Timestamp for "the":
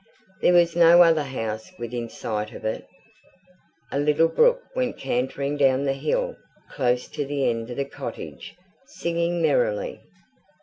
5.83-5.93, 7.23-7.47, 7.77-7.85